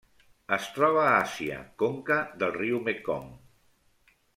[0.55, 3.33] Es troba a Àsia: conca del riu Mekong.